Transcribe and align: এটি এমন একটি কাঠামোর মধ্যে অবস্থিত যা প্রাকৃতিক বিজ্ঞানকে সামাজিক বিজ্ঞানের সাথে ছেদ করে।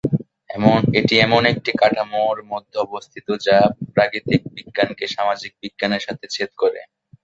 এটি 0.99 1.15
এমন 1.19 1.41
একটি 1.51 1.71
কাঠামোর 1.81 2.37
মধ্যে 2.51 2.77
অবস্থিত 2.79 3.27
যা 3.45 3.57
প্রাকৃতিক 3.93 4.41
বিজ্ঞানকে 4.55 5.05
সামাজিক 5.15 5.51
বিজ্ঞানের 5.61 6.05
সাথে 6.07 6.25
ছেদ 6.35 6.49
করে। 6.61 6.79